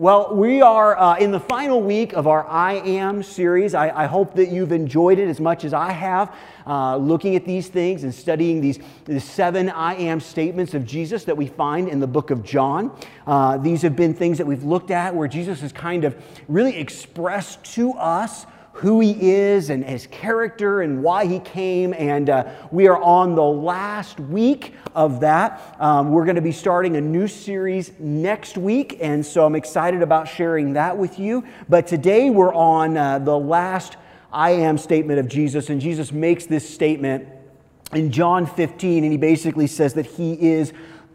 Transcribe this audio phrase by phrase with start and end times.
[0.00, 3.74] Well, we are uh, in the final week of our I Am series.
[3.74, 6.32] I, I, hope that you've enjoyed it as much as I have,
[6.68, 8.78] uh, looking at these things and studying these,
[9.18, 12.96] seven I Am statements of Jesus that we find in the book of John.
[13.26, 16.14] Uh, these have been things that we've looked at where Jesus has kind of
[16.46, 18.46] really expressed to us
[18.78, 21.92] who he is and his character and why he came.
[21.94, 25.76] And uh, we are on the last week of that.
[25.80, 28.98] Um, we're going to be starting a new series next week.
[29.00, 31.44] And so I'm excited about sharing that with you.
[31.68, 33.96] But today we're on uh, the last
[34.32, 35.70] I am statement of Jesus.
[35.70, 37.28] And Jesus makes this statement
[37.92, 39.02] in John 15.
[39.02, 40.72] And he basically says that he is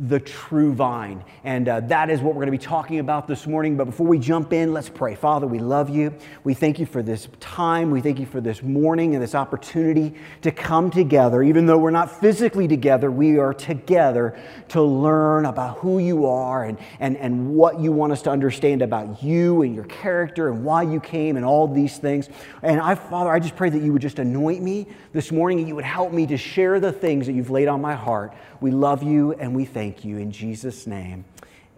[0.07, 1.23] the true vine.
[1.45, 3.77] And uh, that is what we're going to be talking about this morning.
[3.77, 5.15] But before we jump in, let's pray.
[5.15, 6.13] Father, we love you.
[6.43, 7.89] We thank you for this time.
[7.89, 11.41] We thank you for this morning and this opportunity to come together.
[11.41, 14.37] Even though we're not physically together, we are together
[14.69, 18.81] to learn about who you are and, and, and what you want us to understand
[18.81, 22.27] about you and your character and why you came and all these things.
[22.61, 25.75] And I, Father, I just pray that you would just anoint me this morning you
[25.75, 28.33] would help me to share the things that you've laid on my heart.
[28.59, 30.17] We love you and we thank you.
[30.17, 31.23] In Jesus' name,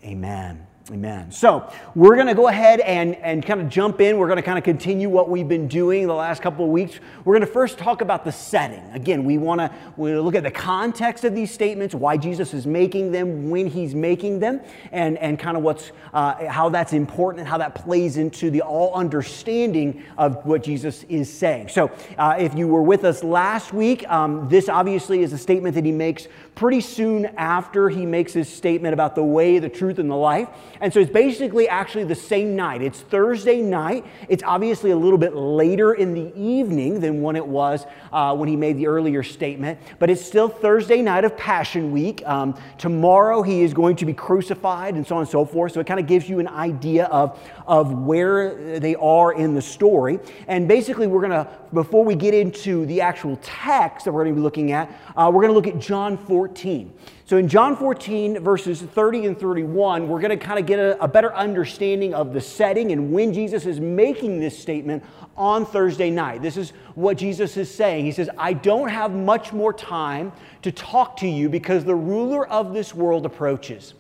[0.03, 0.65] amen.
[0.91, 1.31] Amen.
[1.31, 4.19] So we're going to go ahead and, and kind of jump in.
[4.19, 6.99] We're going to kind of continue what we've been doing the last couple of weeks.
[7.23, 8.83] We're going to first talk about the setting.
[8.91, 12.67] Again, we want to we look at the context of these statements, why Jesus is
[12.67, 14.61] making them, when he's making them,
[14.91, 18.61] and, and kind of what's, uh, how that's important and how that plays into the
[18.61, 21.69] all understanding of what Jesus is saying.
[21.69, 21.89] So
[22.19, 25.85] uh, if you were with us last week, um, this obviously is a statement that
[25.85, 30.09] he makes pretty soon after he makes his statement about the way, the truth, and
[30.09, 30.47] the life.
[30.81, 32.81] And so it's basically actually the same night.
[32.81, 34.05] It's Thursday night.
[34.29, 38.49] It's obviously a little bit later in the evening than when it was uh, when
[38.49, 42.21] he made the earlier statement, but it's still Thursday night of Passion Week.
[42.25, 45.73] Um, tomorrow he is going to be crucified and so on and so forth.
[45.73, 49.61] So it kind of gives you an idea of, of where they are in the
[49.61, 50.19] story.
[50.47, 54.35] And basically, we're going to, before we get into the actual text that we're going
[54.35, 56.93] to be looking at, uh, we're going to look at John 14.
[57.27, 61.03] So in John 14, verses 30 and 31, we're going to kind of get a,
[61.03, 65.03] a, better understanding of the setting and when Jesus is making this statement
[65.35, 66.43] on Thursday night.
[66.43, 68.05] This is what Jesus is saying.
[68.05, 72.47] He says, I don't have much more time to talk to you because the ruler
[72.47, 73.95] of this world approaches.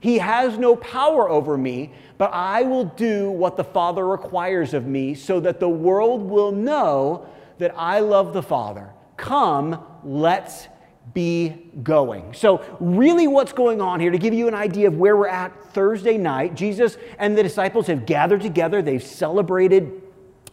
[0.00, 4.86] He has no power over me, but I will do what the Father requires of
[4.86, 7.26] me so that the world will know
[7.56, 8.90] that I love the Father.
[9.16, 10.68] Come, let's
[11.16, 12.34] be going.
[12.34, 15.72] So, really, what's going on here to give you an idea of where we're at
[15.72, 20.02] Thursday night, Jesus and the disciples have gathered together, they've celebrated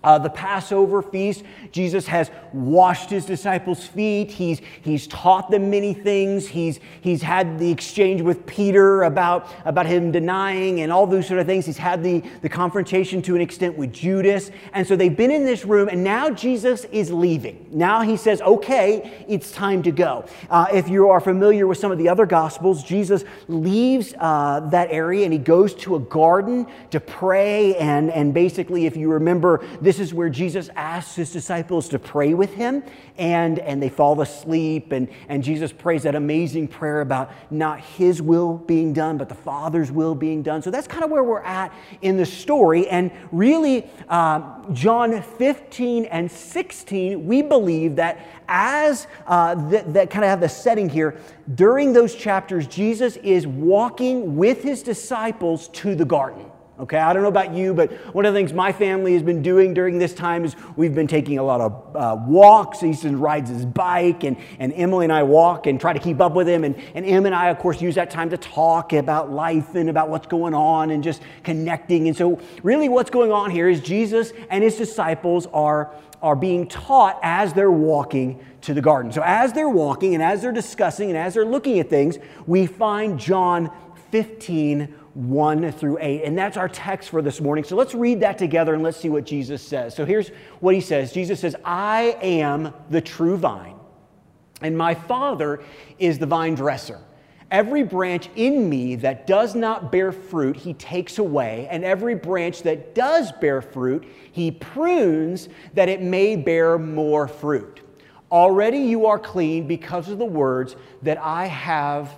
[0.03, 4.31] uh, the Passover feast, Jesus has washed his disciples' feet.
[4.31, 6.47] He's, he's taught them many things.
[6.47, 11.39] He's, he's had the exchange with Peter about, about him denying and all those sort
[11.39, 11.65] of things.
[11.65, 14.51] He's had the, the confrontation to an extent with Judas.
[14.73, 17.67] And so they've been in this room, and now Jesus is leaving.
[17.71, 20.25] Now he says, okay, it's time to go.
[20.49, 24.89] Uh, if you are familiar with some of the other Gospels, Jesus leaves uh, that
[24.91, 27.75] area and he goes to a garden to pray.
[27.75, 31.99] And, and basically, if you remember, this this is where Jesus asks his disciples to
[31.99, 32.81] pray with him,
[33.19, 34.91] and, and they fall asleep.
[34.91, 39.35] And, and Jesus prays that amazing prayer about not his will being done, but the
[39.35, 40.63] Father's will being done.
[40.63, 41.71] So that's kind of where we're at
[42.01, 42.87] in the story.
[42.89, 50.25] And really, uh, John 15 and 16, we believe that as uh, that, that kind
[50.25, 51.19] of have the setting here,
[51.53, 56.47] during those chapters, Jesus is walking with his disciples to the garden.
[56.79, 59.43] Okay, I don't know about you, but one of the things my family has been
[59.43, 62.81] doing during this time is we've been taking a lot of uh, walks.
[62.81, 66.33] Easton rides his bike, and, and Emily and I walk and try to keep up
[66.33, 66.63] with him.
[66.63, 69.87] And, and Em and I, of course, use that time to talk about life and
[69.87, 72.07] about what's going on and just connecting.
[72.07, 76.67] And so, really, what's going on here is Jesus and his disciples are, are being
[76.67, 79.11] taught as they're walking to the garden.
[79.11, 82.17] So, as they're walking and as they're discussing and as they're looking at things,
[82.47, 83.71] we find John
[84.09, 86.23] 15 1 through 8.
[86.23, 87.63] And that's our text for this morning.
[87.63, 89.95] So let's read that together and let's see what Jesus says.
[89.95, 90.29] So here's
[90.59, 93.75] what he says Jesus says, I am the true vine,
[94.61, 95.61] and my Father
[95.99, 96.99] is the vine dresser.
[97.51, 102.63] Every branch in me that does not bear fruit, he takes away, and every branch
[102.63, 107.81] that does bear fruit, he prunes that it may bear more fruit.
[108.31, 112.17] Already you are clean because of the words that I have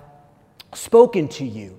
[0.72, 1.78] spoken to you.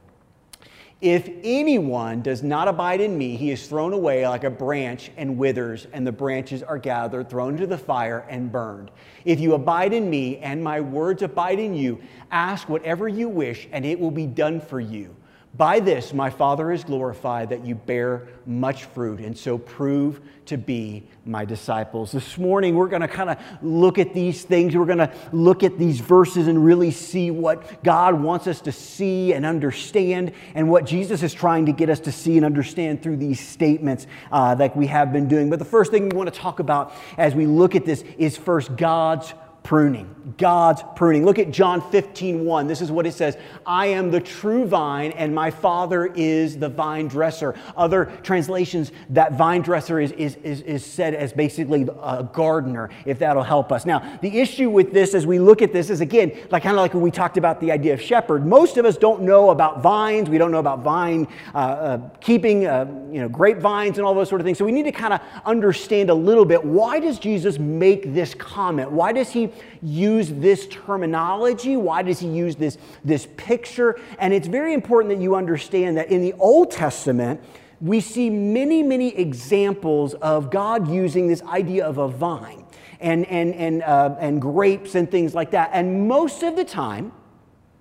[1.01, 5.35] If anyone does not abide in me, he is thrown away like a branch and
[5.35, 8.91] withers, and the branches are gathered, thrown into the fire, and burned.
[9.25, 11.99] If you abide in me, and my words abide in you,
[12.29, 15.15] ask whatever you wish, and it will be done for you.
[15.53, 20.57] By this my Father is glorified that you bear much fruit and so prove to
[20.57, 22.13] be my disciples.
[22.13, 24.75] This morning we're going to kind of look at these things.
[24.75, 28.71] We're going to look at these verses and really see what God wants us to
[28.71, 33.03] see and understand and what Jesus is trying to get us to see and understand
[33.03, 35.49] through these statements uh, that we have been doing.
[35.49, 38.37] But the first thing we want to talk about as we look at this is
[38.37, 39.33] first God's
[39.63, 40.33] pruning.
[40.37, 41.25] God's pruning.
[41.25, 42.67] Look at John 15, 1.
[42.67, 46.69] This is what it says I am the true vine, and my Father is the
[46.69, 47.55] vine dresser.
[47.75, 53.19] Other translations, that vine dresser is, is, is, is said as basically a gardener, if
[53.19, 53.85] that'll help us.
[53.85, 56.81] Now, the issue with this as we look at this is again, like kind of
[56.81, 58.45] like when we talked about the idea of shepherd.
[58.45, 60.29] Most of us don't know about vines.
[60.29, 64.29] We don't know about vine uh, uh, keeping, uh, you know, grapevines and all those
[64.29, 64.57] sort of things.
[64.57, 68.33] So we need to kind of understand a little bit why does Jesus make this
[68.33, 68.91] comment?
[68.91, 69.50] Why does he
[69.81, 71.77] use this terminology?
[71.77, 73.99] Why does he use this, this picture?
[74.19, 77.41] And it's very important that you understand that in the Old Testament,
[77.79, 82.63] we see many, many examples of God using this idea of a vine
[82.99, 85.71] and, and, and, uh, and grapes and things like that.
[85.73, 87.11] And most of the time,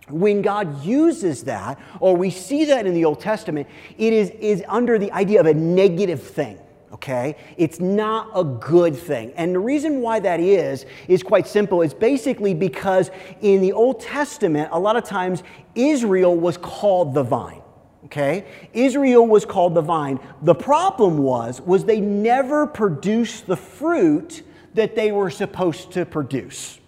[0.09, 3.69] when God uses that, or we see that in the Old Testament,
[3.99, 6.59] it is, is under the idea of a negative thing
[6.93, 7.37] okay?
[7.57, 9.33] It's not a good thing.
[9.37, 11.83] And the reason why that is, is quite simple.
[11.83, 13.11] It's basically because
[13.41, 15.43] in the Old Testament, a lot of times
[15.75, 17.63] Israel was called the vine.
[18.07, 18.45] Okay?
[18.73, 20.19] Israel was called the vine.
[20.43, 24.43] The problem was was they never produced the fruit
[24.75, 26.80] that they were supposed to produce.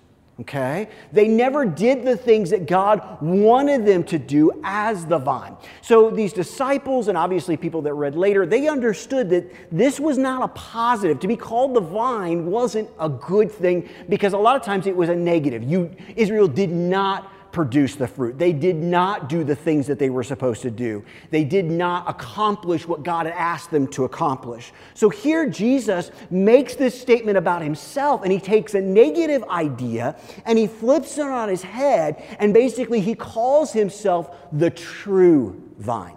[0.43, 0.89] Okay?
[1.13, 5.57] They never did the things that God wanted them to do as the vine.
[5.83, 10.43] So these disciples, and obviously people that read later, they understood that this was not
[10.43, 11.21] a positive.
[11.21, 14.97] To be called the vine wasn't a good thing because a lot of times it
[14.97, 15.63] was a negative.
[15.63, 18.39] You, Israel did not produce the fruit.
[18.39, 21.05] They did not do the things that they were supposed to do.
[21.31, 24.73] They did not accomplish what God had asked them to accomplish.
[24.95, 30.17] So here Jesus makes this statement about himself and he takes a negative idea
[30.47, 36.17] and he flips it on his head and basically he calls himself the true vine.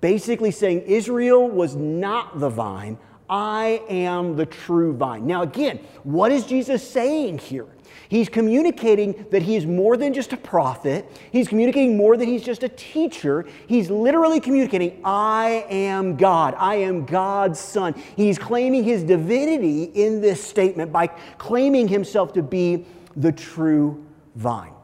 [0.00, 2.98] Basically saying Israel was not the vine,
[3.30, 5.26] I am the true vine.
[5.26, 7.68] Now, again, what is Jesus saying here?
[8.12, 11.10] He's communicating that he is more than just a prophet.
[11.30, 13.46] He's communicating more than he's just a teacher.
[13.66, 16.54] He's literally communicating, I am God.
[16.58, 17.94] I am God's son.
[18.14, 21.06] He's claiming his divinity in this statement by
[21.38, 22.84] claiming himself to be
[23.16, 24.04] the true
[24.34, 24.74] vine.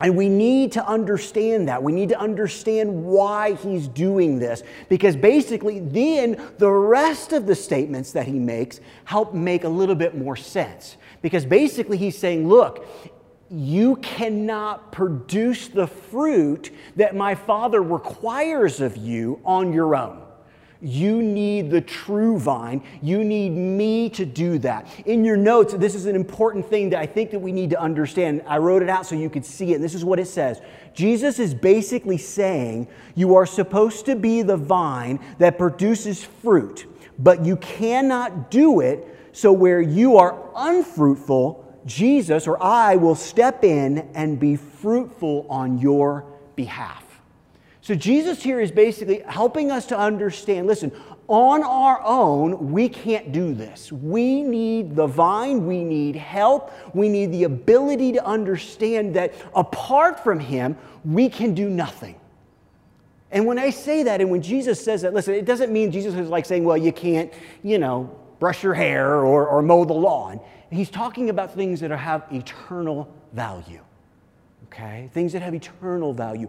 [0.00, 1.82] And we need to understand that.
[1.82, 4.62] We need to understand why he's doing this.
[4.88, 9.96] Because basically, then the rest of the statements that he makes help make a little
[9.96, 10.96] bit more sense.
[11.22, 12.86] Because basically, he's saying, look,
[13.50, 20.22] you cannot produce the fruit that my Father requires of you on your own.
[20.82, 22.82] You need the true vine.
[23.02, 24.88] You need me to do that.
[25.04, 27.80] In your notes, this is an important thing that I think that we need to
[27.80, 28.42] understand.
[28.46, 29.74] I wrote it out so you could see it.
[29.74, 30.62] And this is what it says
[30.94, 36.86] Jesus is basically saying you are supposed to be the vine that produces fruit,
[37.22, 43.64] but you cannot do it so where you are unfruitful, Jesus or I will step
[43.64, 46.24] in and be fruitful on your
[46.56, 47.04] behalf.
[47.82, 50.92] So Jesus here is basically helping us to understand listen,
[51.28, 53.92] on our own, we can't do this.
[53.92, 60.22] We need the vine, we need help, we need the ability to understand that apart
[60.24, 62.19] from Him, we can do nothing.
[63.32, 66.14] And when I say that, and when Jesus says that, listen, it doesn't mean Jesus
[66.14, 67.32] is like saying, well, you can't,
[67.62, 68.10] you know,
[68.40, 70.40] brush your hair or, or mow the lawn.
[70.70, 73.80] He's talking about things that have eternal value.
[74.66, 75.10] Okay?
[75.12, 76.48] Things that have eternal value.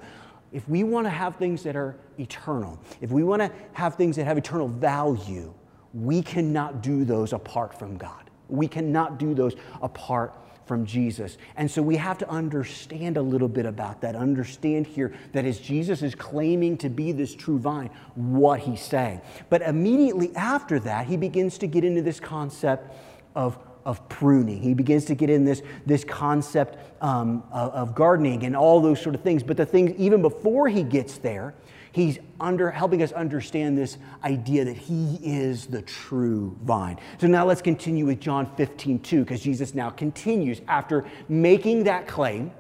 [0.52, 4.16] If we want to have things that are eternal, if we want to have things
[4.16, 5.54] that have eternal value,
[5.94, 8.30] we cannot do those apart from God.
[8.48, 10.36] We cannot do those apart
[10.66, 11.38] from Jesus.
[11.56, 14.16] And so we have to understand a little bit about that.
[14.16, 19.22] Understand here that as Jesus is claiming to be this true vine, what he's saying.
[19.50, 22.94] But immediately after that, he begins to get into this concept
[23.36, 24.62] of of pruning.
[24.62, 29.02] He begins to get in this, this concept um, of, of gardening and all those
[29.02, 29.44] sort of things.
[29.44, 31.54] But the things, even before he gets there,
[31.92, 36.98] He's under, helping us understand this idea that He is the true vine.
[37.20, 40.62] So now let's continue with John 15, 2, because Jesus now continues.
[40.68, 42.52] After making that claim,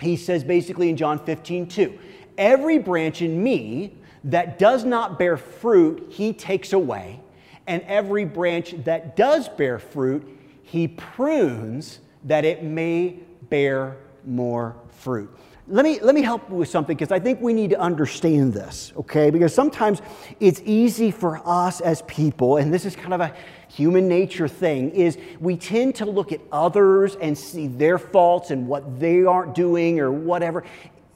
[0.00, 1.98] he says basically in John 15, 2,
[2.38, 7.20] Every branch in me that does not bear fruit, He takes away.
[7.66, 10.26] And every branch that does bear fruit,
[10.62, 15.34] He prunes that it may bear more fruit
[15.70, 18.52] let me, let me help you with something because I think we need to understand
[18.52, 19.30] this, okay?
[19.30, 20.02] Because sometimes
[20.40, 23.32] it's easy for us as people, and this is kind of a
[23.68, 28.66] human nature thing, is we tend to look at others and see their faults and
[28.66, 30.64] what they aren't doing or whatever.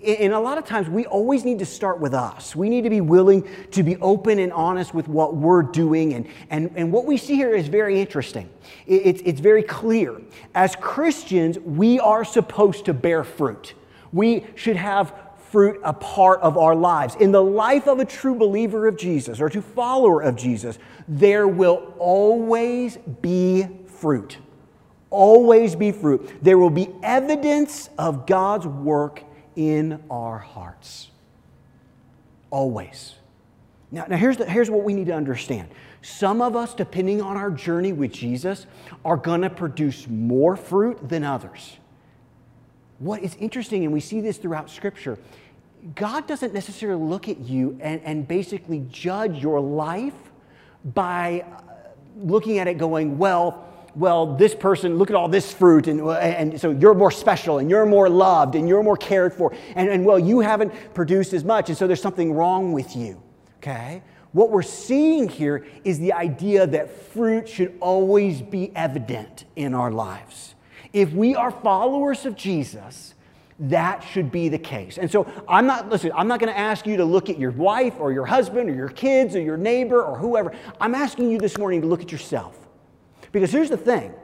[0.06, 2.54] And a lot of times we always need to start with us.
[2.54, 6.14] We need to be willing to be open and honest with what we're doing.
[6.14, 8.48] And, and, and what we see here is very interesting.
[8.86, 10.20] It's, it's very clear.
[10.54, 13.74] As Christians, we are supposed to bear fruit
[14.14, 15.12] we should have
[15.50, 17.16] fruit a part of our lives.
[17.16, 21.46] In the life of a true believer of Jesus or true follower of Jesus, there
[21.46, 23.66] will always be
[23.98, 24.38] fruit.
[25.10, 26.42] Always be fruit.
[26.42, 29.22] There will be evidence of God's work
[29.56, 31.10] in our hearts.
[32.50, 33.14] Always.
[33.90, 35.68] Now, now here's, the, here's what we need to understand.
[36.02, 38.66] Some of us, depending on our journey with Jesus,
[39.04, 41.78] are going to produce more fruit than others.
[42.98, 45.18] What is interesting, and we see this throughout Scripture,
[45.94, 50.14] God doesn't necessarily look at you and, and basically judge your life
[50.94, 51.60] by uh,
[52.16, 56.60] looking at it going, well, well, this person, look at all this fruit, and, and
[56.60, 60.04] so you're more special, and you're more loved, and you're more cared for, and, and
[60.04, 63.22] well, you haven't produced as much, and so there's something wrong with you.
[63.58, 64.02] Okay?
[64.32, 69.92] What we're seeing here is the idea that fruit should always be evident in our
[69.92, 70.53] lives.
[70.94, 73.14] If we are followers of Jesus,
[73.58, 74.96] that should be the case.
[74.96, 77.50] And so I'm not, listen, I'm not going to ask you to look at your
[77.50, 80.54] wife or your husband or your kids or your neighbor or whoever.
[80.80, 82.56] I'm asking you this morning to look at yourself.
[83.32, 84.14] Because here's the thing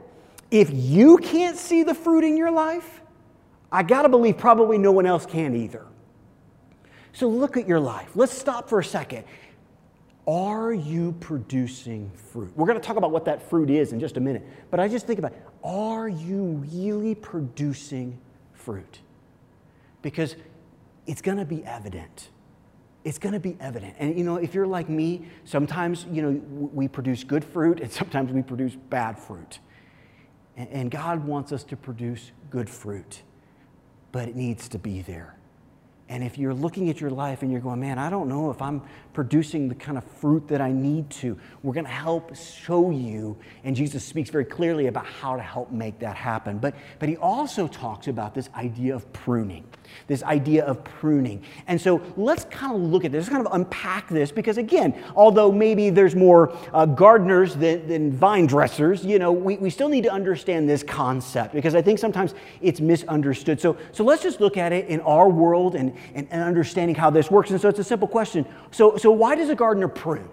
[0.49, 3.01] if you can't see the fruit in your life,
[3.69, 5.85] I got to believe probably no one else can either.
[7.13, 8.11] So look at your life.
[8.15, 9.25] Let's stop for a second
[10.31, 12.53] are you producing fruit?
[12.55, 14.47] We're going to talk about what that fruit is in just a minute.
[14.69, 18.17] But I just think about are you really producing
[18.53, 18.99] fruit?
[20.01, 20.37] Because
[21.05, 22.29] it's going to be evident.
[23.03, 23.95] It's going to be evident.
[23.99, 26.41] And you know, if you're like me, sometimes, you know,
[26.73, 29.59] we produce good fruit and sometimes we produce bad fruit.
[30.55, 33.23] And God wants us to produce good fruit,
[34.11, 35.35] but it needs to be there.
[36.11, 38.61] And if you're looking at your life and you're going, man, I don't know if
[38.61, 38.81] I'm
[39.13, 43.37] producing the kind of fruit that I need to, we're going to help show you.
[43.63, 46.57] And Jesus speaks very clearly about how to help make that happen.
[46.57, 49.63] But, but he also talks about this idea of pruning,
[50.07, 51.43] this idea of pruning.
[51.67, 55.51] And so let's kind of look at this, kind of unpack this, because again, although
[55.51, 60.03] maybe there's more uh, gardeners than, than vine dressers, you know, we, we still need
[60.03, 63.59] to understand this concept because I think sometimes it's misunderstood.
[63.59, 67.09] So, so let's just look at it in our world and, and, and understanding how
[67.09, 67.51] this works.
[67.51, 68.45] And so it's a simple question.
[68.71, 70.29] So, so why does a gardener prune?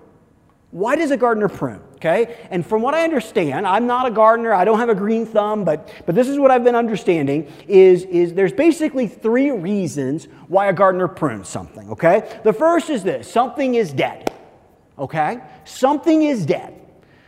[0.71, 1.81] Why does a gardener prune?
[1.97, 2.37] Okay?
[2.51, 5.65] And from what I understand, I'm not a gardener, I don't have a green thumb,
[5.65, 10.67] but, but this is what I've been understanding is, is there's basically three reasons why
[10.67, 11.89] a gardener prunes something.
[11.91, 12.41] Okay?
[12.45, 14.33] The first is this something is dead.
[14.99, 15.41] Okay?
[15.65, 16.75] Something is dead.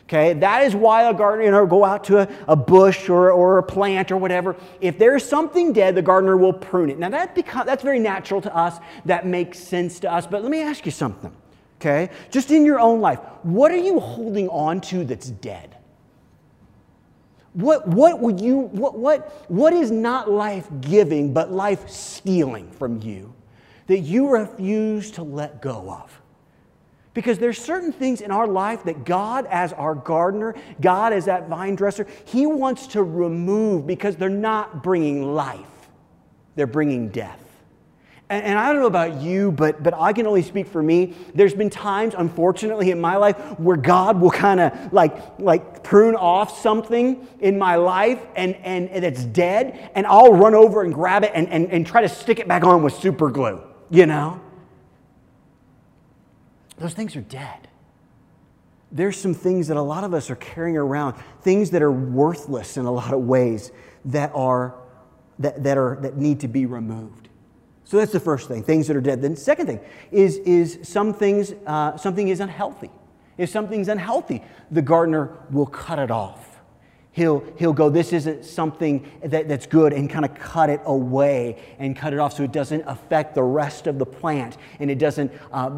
[0.04, 3.30] Okay, that is why a gardener, you know, go out to a, a bush or,
[3.30, 4.56] or a plant or whatever.
[4.80, 6.98] If there's something dead, the gardener will prune it.
[6.98, 8.80] Now that becomes, that's very natural to us.
[9.04, 10.26] That makes sense to us.
[10.26, 11.32] But let me ask you something.
[11.80, 15.76] Okay, just in your own life, what are you holding on to that's dead?
[17.54, 23.00] What, what would you, what, what, what is not life giving but life stealing from
[23.00, 23.34] you
[23.86, 26.20] that you refuse to let go of?
[27.14, 31.48] Because there's certain things in our life that God, as our gardener, God, as that
[31.48, 35.88] vine dresser, He wants to remove because they're not bringing life,
[36.56, 37.49] they're bringing death.
[38.30, 41.14] And, and, I don't know about you, but, but I can only speak for me.
[41.34, 46.14] There's been times, unfortunately, in my life where God will kind of like, like prune
[46.14, 50.94] off something in my life and, and, and it's dead, and I'll run over and
[50.94, 53.60] grab it and, and, and try to stick it back on with super glue,
[53.90, 54.40] you know?
[56.80, 57.68] those things are dead.
[58.90, 62.76] There's some things that a lot of us are carrying around, things that are worthless
[62.76, 63.70] in a lot of ways
[64.06, 64.74] that are
[65.38, 67.28] that, that are that need to be removed.
[67.90, 69.20] So that's the first thing, things that are dead.
[69.20, 69.80] Then the second thing
[70.12, 72.88] is, is some things, uh, something is unhealthy.
[73.36, 76.60] If something's unhealthy, the gardener will cut it off.
[77.10, 81.60] he'll, he'll go, This isn't something that, that's good, and kind of cut it away
[81.80, 85.00] and cut it off so it doesn't affect the rest of the plant and it
[85.00, 85.70] doesn't uh,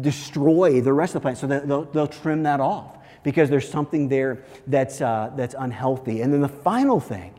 [0.00, 1.36] destroy the rest of the plant.
[1.36, 6.22] So they'll, they'll trim that off because there's something there that's, uh, that's unhealthy.
[6.22, 7.34] And then the final thing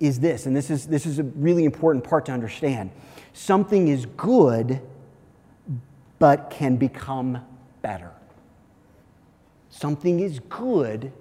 [0.00, 2.90] is this, and this is, this is a really important part to understand
[3.32, 4.80] something is good,
[6.18, 7.44] but can become
[7.82, 8.10] better.
[9.70, 11.12] Something is good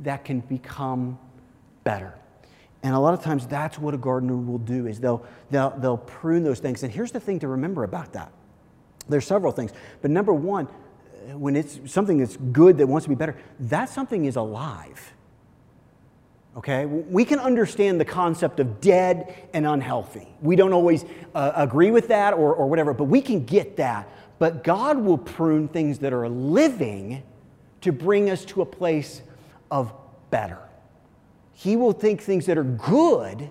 [0.00, 1.18] that can become
[1.84, 2.14] better.
[2.82, 5.98] And a lot of times that's what a gardener will do is they'll, they'll, they'll
[5.98, 6.82] prune those things.
[6.82, 8.32] And here's the thing to remember about that.
[9.08, 9.72] There's several things.
[10.00, 10.66] But number one,
[11.34, 15.12] when it's something that's good that wants to be better, that something is alive.
[16.56, 16.86] Okay?
[16.86, 20.28] We can understand the concept of dead and unhealthy.
[20.40, 21.04] We don't always
[21.34, 24.08] uh, agree with that or, or whatever, but we can get that.
[24.38, 27.22] But God will prune things that are living
[27.82, 29.22] to bring us to a place
[29.70, 29.92] of
[30.30, 30.58] better.
[31.52, 33.50] He will think things that are good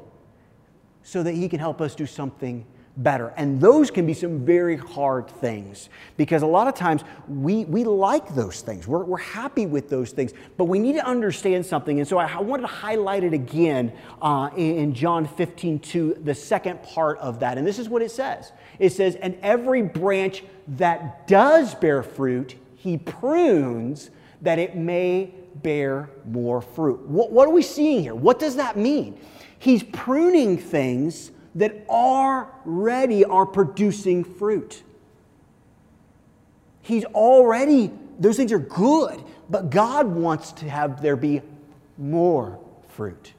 [1.03, 2.65] so that He can help us do something
[3.03, 3.34] better.
[3.38, 7.84] And those can be some very hard things because a lot of times we, we
[7.84, 8.88] like those things.
[8.88, 12.00] We're, we're happy with those things, but we need to understand something.
[12.00, 16.22] And so I, I wanted to highlight it again uh, in, in John 15 2,
[16.24, 17.58] the second part of that.
[17.58, 22.56] And this is what it says it says, And every branch that does bear fruit,
[22.75, 27.01] he prunes that it may bear more fruit.
[27.08, 28.15] What, what are we seeing here?
[28.15, 29.20] What does that mean?
[29.58, 34.84] He's pruning things that already are producing fruit.
[36.82, 41.41] He's already, those things are good, but God wants to have there be
[41.98, 43.34] more fruit.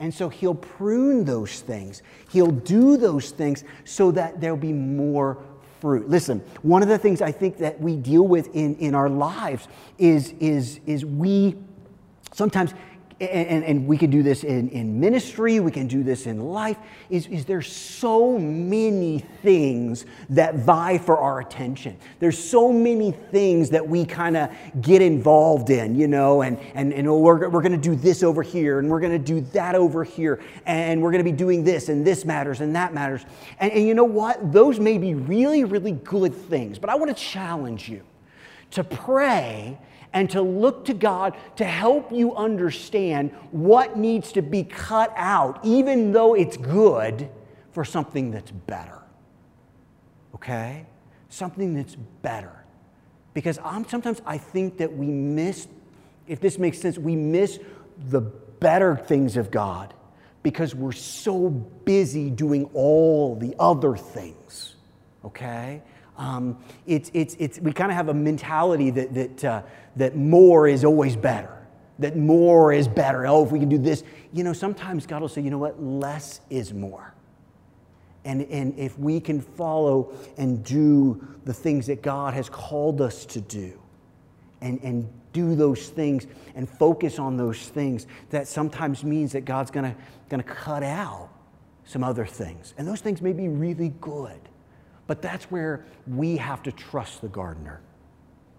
[0.00, 2.02] And so he'll prune those things.
[2.30, 5.38] He'll do those things so that there'll be more
[5.80, 6.08] fruit.
[6.08, 9.68] Listen, one of the things I think that we deal with in, in our lives
[9.98, 11.56] is, is, is we
[12.32, 12.72] sometimes
[13.30, 16.76] and, and, we can do this in, in ministry, we can do this in life,
[17.10, 21.96] is, is there's so many things that vie for our attention.
[22.18, 24.50] There's so many things that we kind of
[24.80, 28.22] get involved in, you know, and, and, and oh, we're, we're going to do this
[28.22, 31.36] over here, and we're going to do that over here, and we're going to be
[31.36, 33.24] doing this, and this matters, and that matters.
[33.60, 34.52] And, and you know what?
[34.52, 38.02] Those may be really, really good things, but I want to challenge you
[38.72, 39.78] to pray
[40.12, 45.60] and to look to God to help you understand what needs to be cut out,
[45.62, 47.28] even though it's good,
[47.72, 49.02] for something that's better.
[50.34, 50.86] Okay?
[51.28, 52.64] Something that's better.
[53.34, 55.66] Because I'm, sometimes I think that we miss,
[56.26, 57.58] if this makes sense, we miss
[58.10, 59.94] the better things of God
[60.42, 64.74] because we're so busy doing all the other things.
[65.24, 65.82] Okay?
[66.18, 69.62] Um, it's, it's, it's, we kind of have a mentality that, that, uh,
[69.96, 71.56] that more is always better,
[71.98, 73.26] that more is better.
[73.26, 74.04] Oh, if we can do this.
[74.32, 77.14] You know, sometimes God will say, you know what, less is more.
[78.24, 83.26] And, and if we can follow and do the things that God has called us
[83.26, 83.82] to do,
[84.62, 89.70] and, and do those things and focus on those things, that sometimes means that God's
[89.70, 89.94] gonna,
[90.28, 91.28] gonna cut out
[91.84, 92.72] some other things.
[92.78, 94.38] And those things may be really good.
[95.06, 97.80] But that's where we have to trust the gardener,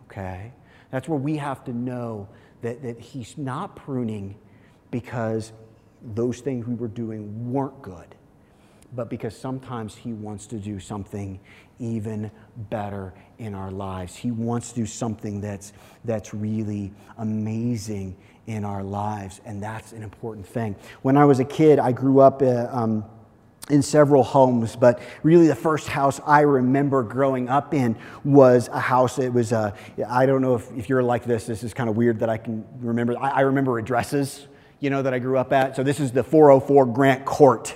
[0.06, 0.52] okay?
[0.92, 2.28] That's where we have to know
[2.62, 4.36] that, that he's not pruning
[4.92, 5.54] because
[6.14, 8.16] those things we were doing weren't good,
[8.94, 11.40] but because sometimes he wants to do something
[11.80, 12.30] even
[12.70, 14.16] better in our lives.
[14.16, 15.74] He wants to do something that's,
[16.06, 20.76] that's really amazing in our lives, and that's an important thing.
[21.02, 22.42] When I was a kid, I grew up.
[22.42, 23.06] Uh, um,
[23.70, 27.96] in several homes, but really the first house I remember growing up in
[28.26, 29.20] was a house.
[29.20, 29.74] It was, a,
[30.08, 32.38] I don't know if, if you're like this, this is kind of weird that I
[32.38, 33.18] can remember.
[33.18, 34.48] I, I remember addresses,
[34.80, 35.78] you know, that I grew up at.
[35.78, 37.74] So this is the 404 Grant Court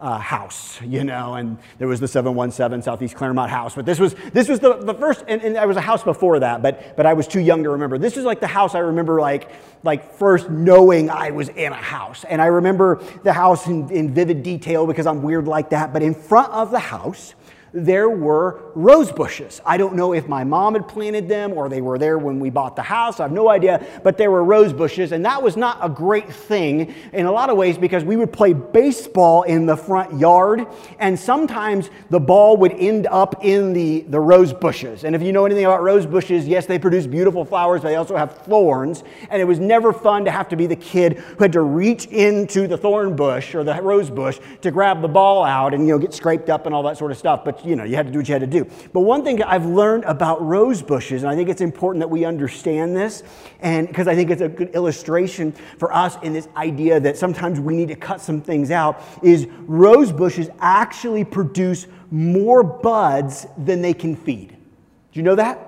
[0.00, 3.74] uh, house, you know, and there was the 717 Southeast Claremont house.
[3.74, 6.62] But this was, this was the, the first, and, and was a house before that,
[6.62, 7.96] but, but I was too young to remember.
[7.96, 9.50] This is like the house I remember like,
[9.82, 12.24] like first knowing I was in a house.
[12.24, 15.92] And I remember the house in, in vivid detail because I'm weird like that.
[15.92, 17.34] But in front of the house,
[17.76, 19.60] there were rose bushes.
[19.64, 22.48] I don't know if my mom had planted them or they were there when we
[22.48, 23.20] bought the house.
[23.20, 26.32] I have no idea, but there were rose bushes, and that was not a great
[26.32, 30.66] thing in a lot of ways because we would play baseball in the front yard,
[30.98, 35.04] and sometimes the ball would end up in the, the rose bushes.
[35.04, 37.96] And if you know anything about rose bushes, yes, they produce beautiful flowers, but they
[37.96, 41.44] also have thorns, and it was never fun to have to be the kid who
[41.44, 45.44] had to reach into the thorn bush or the rose bush to grab the ball
[45.44, 47.44] out and you know get scraped up and all that sort of stuff.
[47.44, 48.64] But you know, you had to do what you had to do.
[48.92, 52.24] But one thing I've learned about rose bushes, and I think it's important that we
[52.24, 53.22] understand this,
[53.60, 57.60] and because I think it's a good illustration for us in this idea that sometimes
[57.60, 63.82] we need to cut some things out, is rose bushes actually produce more buds than
[63.82, 64.50] they can feed.
[64.50, 65.66] Do you know that?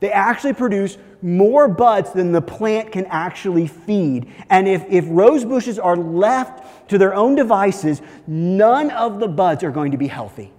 [0.00, 4.30] They actually produce more buds than the plant can actually feed.
[4.50, 9.64] And if, if rose bushes are left to their own devices, none of the buds
[9.64, 10.52] are going to be healthy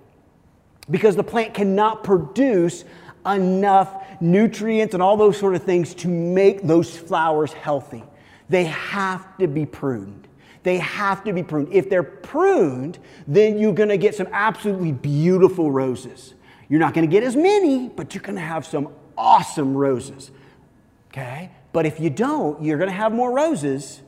[0.89, 2.83] because the plant cannot produce
[3.25, 8.03] enough nutrients and all those sort of things to make those flowers healthy.
[8.49, 10.27] They have to be pruned.
[10.63, 11.69] They have to be pruned.
[11.71, 16.33] If they're pruned, then you're going to get some absolutely beautiful roses.
[16.69, 20.31] You're not going to get as many, but you're going to have some awesome roses.
[21.11, 21.51] Okay?
[21.71, 24.01] But if you don't, you're going to have more roses,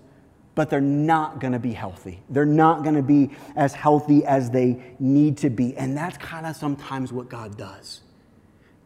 [0.60, 2.20] but they're not going to be healthy.
[2.30, 5.74] They're not going to be as healthy as they need to be.
[5.78, 8.02] And that's kind of sometimes what God does.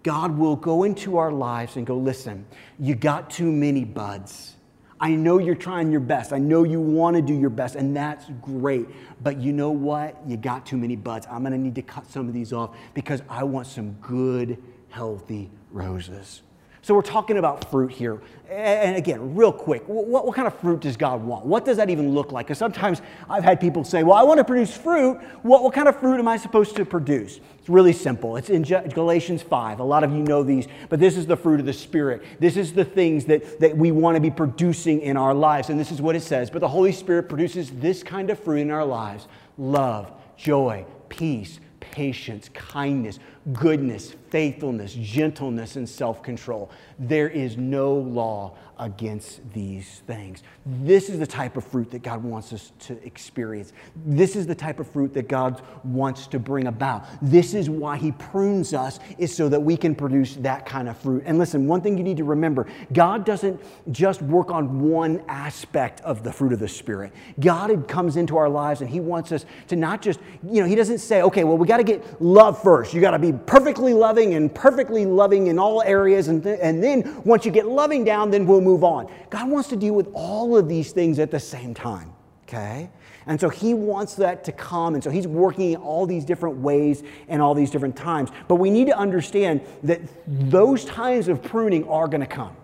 [0.04, 2.46] God will go into our lives and go, listen,
[2.78, 4.56] you got too many buds.
[5.00, 6.32] I know you're trying your best.
[6.32, 8.86] I know you want to do your best, and that's great.
[9.24, 10.16] But you know what?
[10.28, 11.26] You got too many buds.
[11.26, 14.62] I'm going to need to cut some of these off because I want some good,
[14.90, 16.44] healthy roses.
[16.84, 18.22] So we're talking about fruit here.
[18.50, 21.46] And again, real quick, what, what kind of fruit does God want?
[21.46, 22.48] What does that even look like?
[22.48, 25.18] Because sometimes I've had people say, well, I want to produce fruit.
[25.44, 27.40] What, what kind of fruit am I supposed to produce?
[27.58, 28.36] It's really simple.
[28.36, 29.80] It's in Galatians 5.
[29.80, 32.22] A lot of you know these, but this is the fruit of the Spirit.
[32.42, 35.70] This is the things that, that we want to be producing in our lives.
[35.70, 36.50] And this is what it says.
[36.50, 41.62] But the Holy Spirit produces this kind of fruit in our lives love, joy, peace,
[41.80, 43.20] patience, kindness,
[43.52, 46.72] goodness, faithfulness, gentleness, and self control.
[46.98, 50.44] There is no law against these things.
[50.66, 53.74] This is the type of fruit that God wants us to experience.
[54.06, 57.06] This is the type of fruit that God wants to bring about.
[57.22, 60.98] This is why He prunes us, is so that we can produce that kind of
[60.98, 61.24] fruit.
[61.26, 66.02] And listen, one thing you need to remember God doesn't just work on one aspect
[66.02, 67.12] of the fruit of the Spirit.
[67.40, 70.76] God comes into our lives and He wants us to not just, you know, He
[70.76, 72.94] doesn't say, okay, well, we got to get love first.
[72.94, 76.28] You got to be perfectly loving and perfectly loving in all areas.
[76.28, 79.12] And, th- and then once you get loving down, then we'll move on.
[79.30, 82.14] God wants to deal with all of these things at the same time,
[82.48, 82.90] okay?
[83.26, 84.96] And so he wants that to come.
[84.96, 88.30] And so he's working in all these different ways and all these different times.
[88.48, 92.56] But we need to understand that those times of pruning are going to come.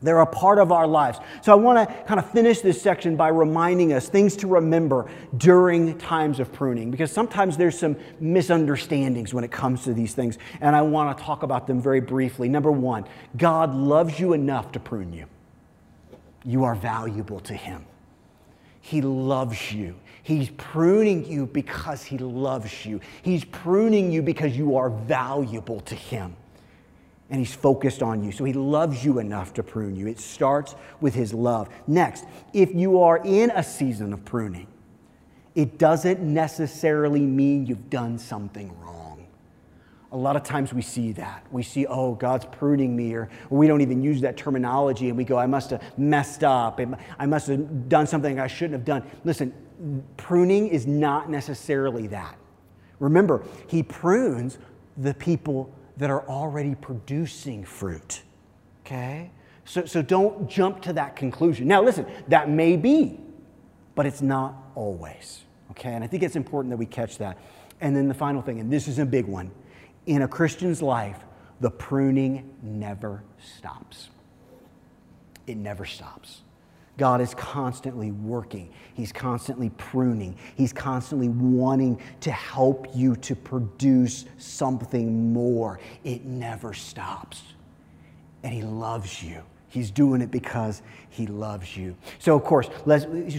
[0.00, 1.18] They're a part of our lives.
[1.42, 5.10] So I want to kind of finish this section by reminding us things to remember
[5.36, 10.38] during times of pruning, because sometimes there's some misunderstandings when it comes to these things,
[10.60, 12.48] and I want to talk about them very briefly.
[12.48, 13.06] Number one,
[13.36, 15.26] God loves you enough to prune you.
[16.44, 17.84] You are valuable to Him.
[18.80, 19.96] He loves you.
[20.22, 23.00] He's pruning you because He loves you.
[23.22, 26.36] He's pruning you because you are valuable to Him
[27.30, 28.32] and he's focused on you.
[28.32, 30.06] So he loves you enough to prune you.
[30.06, 31.68] It starts with his love.
[31.86, 34.66] Next, if you are in a season of pruning,
[35.54, 39.26] it doesn't necessarily mean you've done something wrong.
[40.10, 41.44] A lot of times we see that.
[41.50, 45.24] We see, oh, God's pruning me, or we don't even use that terminology, and we
[45.24, 46.80] go, I must have messed up.
[47.18, 49.02] I must have done something I shouldn't have done.
[49.24, 49.52] Listen,
[50.16, 52.38] pruning is not necessarily that.
[53.00, 54.56] Remember, he prunes
[54.96, 58.22] the people that are already producing fruit.
[58.86, 59.30] Okay?
[59.64, 61.68] So, so don't jump to that conclusion.
[61.68, 63.20] Now, listen, that may be,
[63.94, 65.42] but it's not always.
[65.72, 65.92] Okay?
[65.92, 67.38] And I think it's important that we catch that.
[67.80, 69.50] And then the final thing, and this is a big one
[70.06, 71.18] in a Christian's life,
[71.60, 73.22] the pruning never
[73.56, 74.08] stops.
[75.46, 76.42] It never stops.
[76.98, 78.70] God is constantly working.
[78.92, 80.36] He's constantly pruning.
[80.56, 85.80] He's constantly wanting to help you to produce something more.
[86.04, 87.42] It never stops.
[88.42, 89.42] And He loves you.
[89.70, 91.94] He's doing it because he loves you.
[92.18, 92.70] So, of course,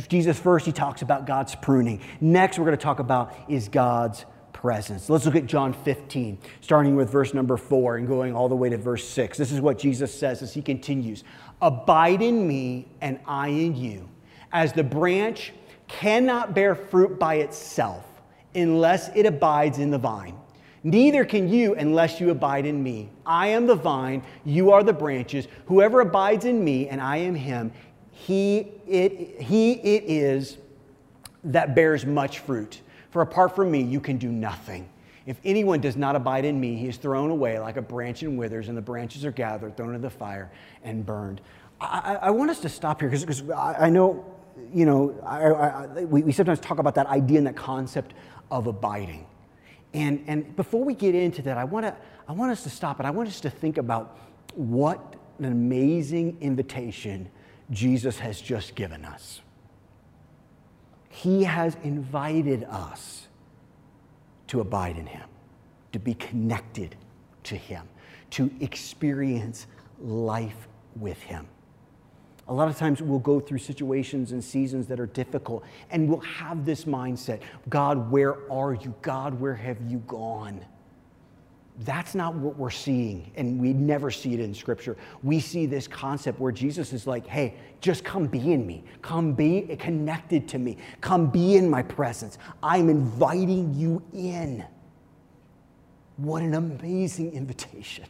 [0.07, 2.01] Jesus first, he talks about God's pruning.
[2.21, 5.09] Next, we're going to talk about is God's presence.
[5.09, 8.69] Let's look at John 15, starting with verse number four and going all the way
[8.69, 9.37] to verse six.
[9.37, 11.23] This is what Jesus says as he continues
[11.61, 14.07] Abide in me, and I in you.
[14.51, 15.53] As the branch
[15.87, 18.05] cannot bear fruit by itself
[18.55, 20.35] unless it abides in the vine.
[20.83, 23.09] Neither can you unless you abide in me.
[23.25, 25.47] I am the vine, you are the branches.
[25.65, 27.71] Whoever abides in me and I am him,
[28.11, 30.57] he it, he it is
[31.43, 32.81] that bears much fruit.
[33.11, 34.87] For apart from me, you can do nothing.
[35.29, 38.35] If anyone does not abide in me, he is thrown away like a branch and
[38.35, 40.51] withers, and the branches are gathered, thrown into the fire,
[40.83, 41.39] and burned.
[41.79, 44.25] I, I want us to stop here because I, I, know,
[44.73, 48.15] you know, I, we, we sometimes talk about that idea and that concept
[48.49, 49.27] of abiding.
[49.93, 51.95] And, and before we get into that, I, wanna,
[52.27, 54.17] I want us to stop and I want us to think about
[54.55, 57.29] what an amazing invitation
[57.69, 59.41] Jesus has just given us.
[61.09, 63.27] He has invited us
[64.49, 65.27] to abide in Him,
[65.91, 66.95] to be connected
[67.43, 67.87] to Him,
[68.31, 69.67] to experience
[69.99, 71.47] life with Him.
[72.47, 76.19] A lot of times we'll go through situations and seasons that are difficult, and we'll
[76.21, 78.93] have this mindset God, where are you?
[79.01, 80.65] God, where have you gone?
[81.85, 84.97] That's not what we're seeing, and we never see it in Scripture.
[85.23, 88.83] We see this concept where Jesus is like, hey, just come be in me.
[89.01, 90.77] Come be connected to me.
[90.99, 92.37] Come be in my presence.
[92.61, 94.65] I'm inviting you in.
[96.17, 98.05] What an amazing invitation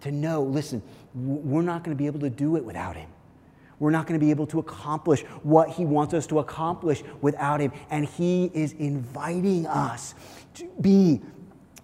[0.00, 0.82] to know listen,
[1.14, 3.08] we're not going to be able to do it without Him.
[3.78, 7.60] We're not going to be able to accomplish what He wants us to accomplish without
[7.60, 7.72] Him.
[7.90, 10.16] And He is inviting us
[10.54, 11.20] to be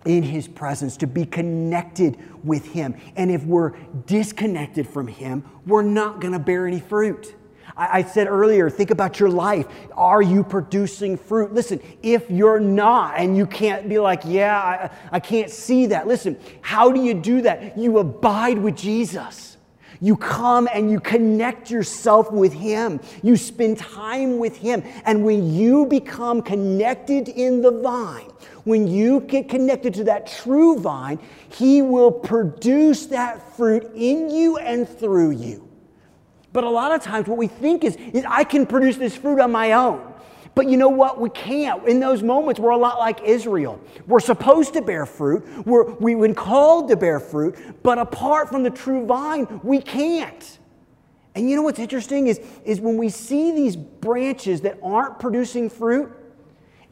[0.05, 2.95] in His presence, to be connected with Him.
[3.17, 3.71] And if we're
[4.07, 7.35] disconnected from Him, we're not going to bear any fruit.
[7.77, 9.67] I, said earlier, think about your life.
[9.97, 11.53] Are you producing fruit?
[11.53, 16.07] Listen, if you're not, and you can't be like, yeah, I, I can't see that.
[16.07, 17.77] Listen, how do you do that?
[17.77, 19.54] You abide with Jesus.
[20.05, 23.01] You come and you connect yourself with Him.
[23.23, 24.83] You spend time with Him.
[25.07, 28.31] And when you become connected in the vine,
[28.65, 34.59] when you get connected to that true vine, He will produce that fruit in you
[34.59, 35.67] and through you.
[36.53, 39.41] But a lot of times, what we think is, is I can produce this fruit
[39.41, 40.14] on my own.
[40.55, 41.21] But you know what?
[41.21, 41.87] We can't.
[41.89, 43.81] In those moments, we're a lot like Israel.
[44.07, 48.63] We're supposed to bear fruit, we're, we've been called to bear fruit, but apart from
[48.63, 50.59] the true vine, we can't.
[51.35, 55.69] And you know what's interesting is, is when we see these branches that aren't producing
[55.69, 56.13] fruit,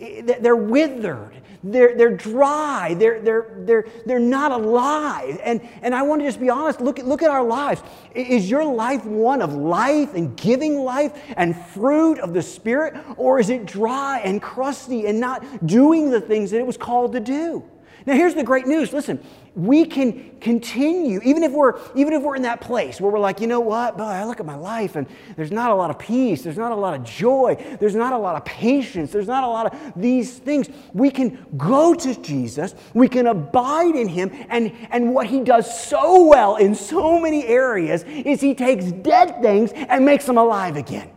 [0.02, 5.40] they're withered, they're, they're dry, they're, they're, they're, they're not alive.
[5.44, 7.82] And, and I want to just be honest look at, look at our lives.
[8.14, 13.38] Is your life one of life and giving life and fruit of the Spirit, or
[13.38, 17.20] is it dry and crusty and not doing the things that it was called to
[17.20, 17.62] do?
[18.06, 22.36] Now, here's the great news listen, we can continue, even if we're even if we're
[22.36, 24.96] in that place where we're like, you know what, boy, I look at my life
[24.96, 28.12] and there's not a lot of peace, there's not a lot of joy, there's not
[28.12, 30.68] a lot of patience, there's not a lot of these things.
[30.92, 35.86] We can go to Jesus, we can abide in him, and, and what he does
[35.86, 40.76] so well in so many areas is he takes dead things and makes them alive
[40.76, 41.10] again.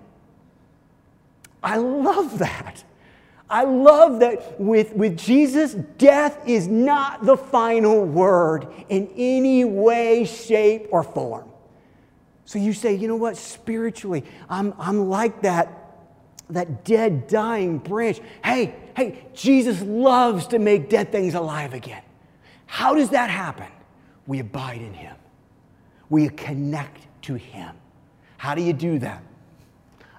[1.64, 2.84] I love that.
[3.50, 10.26] I love that with, with Jesus, death is not the final word in any way,
[10.26, 11.48] shape, or form.
[12.46, 15.98] So you say, you know what, spiritually, I'm, I'm like that,
[16.50, 18.20] that dead, dying branch.
[18.44, 22.04] Hey, hey, Jesus loves to make dead things alive again.
[22.66, 23.68] How does that happen?
[24.26, 25.16] We abide in Him,
[26.10, 27.76] we connect to Him.
[28.38, 29.24] How do you do that?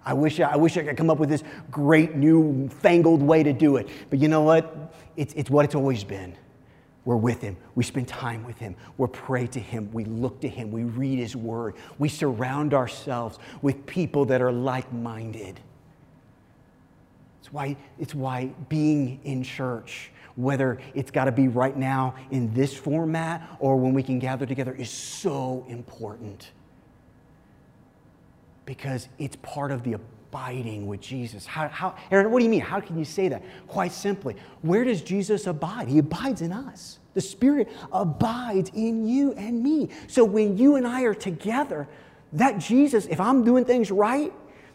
[0.07, 3.53] I wish I, wish I could come up with this great new fangled way to
[3.53, 3.89] do it.
[4.09, 4.95] But you know what?
[5.17, 6.37] It's, it's what it's always been.
[7.05, 7.57] We're with Him.
[7.75, 8.77] We spend time with Him.
[8.99, 9.91] We pray to Him.
[9.93, 10.71] We look to Him.
[10.71, 11.75] We read His Word.
[11.99, 15.59] We surround ourselves with people that are like minded.
[17.41, 22.55] It's why, it's why being in church, whether it's got to be right now in
[22.55, 26.51] this format or when we can gather together, is so important
[28.67, 31.47] because it's part of the abiding with Jesus.
[31.47, 32.61] How, how, Aaron, what do you mean?
[32.61, 33.43] How can you say that?
[33.69, 35.89] Quite simply, where does Jesus abide?
[35.89, 36.99] He abides in us.
[37.15, 39.89] The Spirit abides in you and me.
[40.09, 41.89] So when you and I are together,
[42.35, 44.33] that Jesus, if I'm doing things right,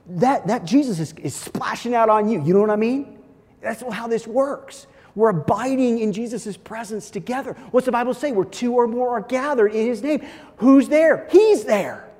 [0.07, 2.43] that, that Jesus is, is splashing out on you.
[2.43, 3.19] You know what I mean?
[3.61, 4.87] That's how this works.
[5.13, 7.53] We're abiding in Jesus' presence together.
[7.69, 8.31] What's the Bible say?
[8.31, 10.25] Where two or more are gathered in His name.
[10.57, 11.27] Who's there?
[11.29, 12.10] He's there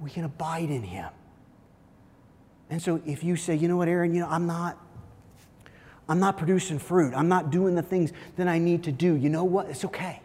[0.00, 1.10] we can abide in him.
[2.70, 4.78] And so if you say, you know what, Aaron, you know, I'm not,
[6.08, 7.12] I'm not producing fruit.
[7.14, 9.14] I'm not doing the things that I need to do.
[9.14, 9.68] You know what?
[9.68, 10.20] It's okay.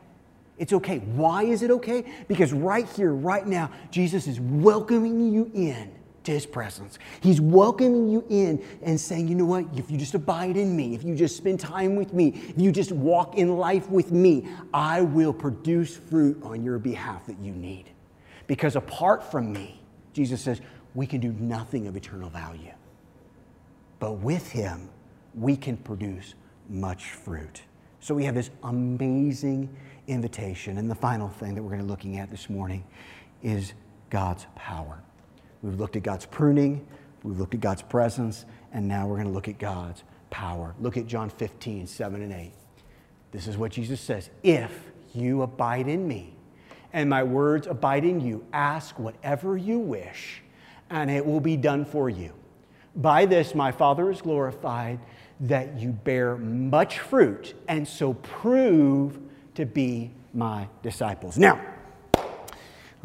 [0.57, 0.99] It's okay.
[0.99, 2.05] Why is it okay?
[2.27, 5.91] Because right here, right now, Jesus is welcoming you in
[6.23, 6.97] to his presence.
[7.21, 9.65] He's welcoming you in and saying, you know what?
[9.75, 12.71] If you just abide in me, if you just spend time with me, if you
[12.71, 17.51] just walk in life with me, I will produce fruit on your behalf that you
[17.51, 17.91] need.
[18.47, 19.81] Because apart from me,
[20.13, 20.62] Jesus says,
[20.93, 22.71] we can do nothing of eternal value.
[23.99, 24.89] But with him,
[25.34, 26.36] we can produce
[26.69, 27.62] much fruit.
[27.99, 29.75] So we have this amazing
[30.08, 30.77] invitation.
[30.77, 32.84] And the final thing that we're going to be looking at this morning
[33.43, 33.73] is
[34.10, 35.01] God's power.
[35.62, 36.86] We've looked at God's pruning,
[37.23, 40.75] we've looked at God's presence, and now we're going to look at God's power.
[40.79, 42.51] Look at John 15, 7 and 8.
[43.31, 44.71] This is what Jesus says If
[45.13, 46.34] you abide in me,
[46.95, 50.41] and my words abide in you, ask whatever you wish,
[50.89, 52.31] and it will be done for you.
[52.95, 54.99] By this, my Father is glorified,
[55.41, 59.19] that you bear much fruit, and so prove
[59.55, 61.38] to be my disciples.
[61.38, 61.60] Now,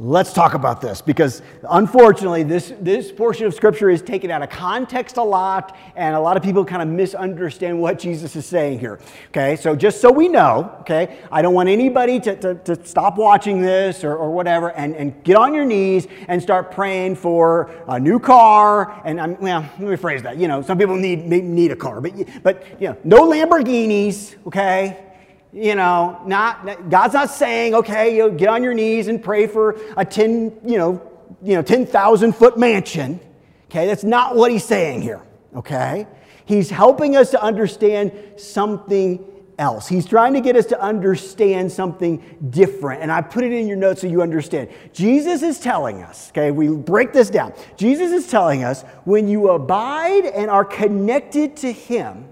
[0.03, 4.49] Let's talk about this because unfortunately, this, this portion of Scripture is taken out of
[4.49, 8.79] context a lot, and a lot of people kind of misunderstand what Jesus is saying
[8.79, 8.99] here.
[9.27, 13.19] Okay, so just so we know, okay, I don't want anybody to, to, to stop
[13.19, 17.71] watching this or, or whatever and, and get on your knees and start praying for
[17.87, 19.03] a new car.
[19.05, 20.39] And I'm, well, let me phrase that.
[20.39, 25.10] You know, some people need, need a car, but, but you know, no Lamborghinis, okay?
[25.53, 29.47] You know, not God's not saying, okay, you know, get on your knees and pray
[29.47, 31.03] for a 10, you know,
[31.43, 33.19] you know, 10,000 foot mansion.
[33.67, 35.23] Okay, that's not what he's saying here.
[35.55, 36.07] Okay?
[36.45, 39.25] He's helping us to understand something
[39.59, 39.87] else.
[39.87, 43.03] He's trying to get us to understand something different.
[43.03, 44.71] And I put it in your notes so you understand.
[44.93, 47.53] Jesus is telling us, okay, we break this down.
[47.77, 52.30] Jesus is telling us when you abide and are connected to Him,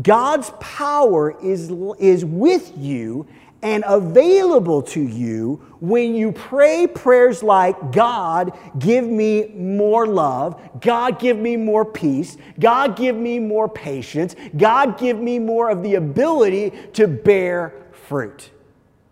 [0.00, 3.26] God's power is, is with you
[3.64, 10.60] and available to you when you pray prayers like, God, give me more love.
[10.80, 12.36] God, give me more peace.
[12.60, 14.36] God, give me more patience.
[14.56, 18.50] God, give me more of the ability to bear fruit.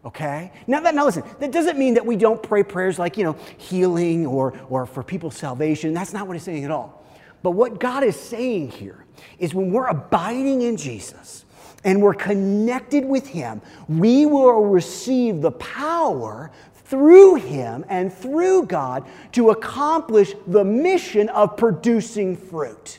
[0.05, 0.53] Okay?
[0.67, 3.37] Now, that, now listen, that doesn't mean that we don't pray prayers like, you know,
[3.57, 5.95] healing or, or for people's salvation.
[5.95, 7.07] That's not what he's saying at all.
[7.43, 9.02] But what God is saying here
[9.39, 11.45] is when we're abiding in Jesus
[11.85, 16.51] and we're connected with Him, we will receive the power
[16.85, 22.99] through Him and through God to accomplish the mission of producing fruit.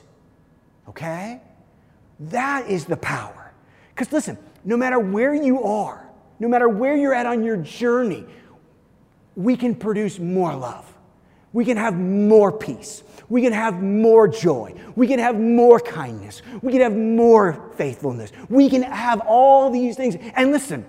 [0.90, 1.42] Okay?
[2.20, 3.54] That is the power.
[3.90, 8.26] Because listen, no matter where you are, no matter where you're at on your journey,
[9.36, 10.93] we can produce more love.
[11.54, 13.04] We can have more peace.
[13.30, 14.74] We can have more joy.
[14.96, 16.42] We can have more kindness.
[16.62, 18.32] We can have more faithfulness.
[18.50, 20.18] We can have all these things.
[20.36, 20.86] And listen,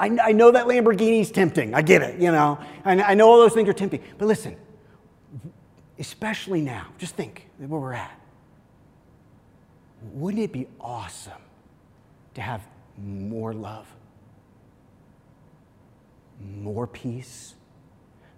[0.00, 1.74] I, I know that Lamborghini is tempting.
[1.74, 2.58] I get it, you know.
[2.84, 4.02] And I know all those things are tempting.
[4.16, 4.56] But listen,
[5.98, 8.18] especially now, just think where we're at.
[10.12, 11.32] Wouldn't it be awesome
[12.34, 12.62] to have
[12.96, 13.86] more love,
[16.40, 17.54] more peace?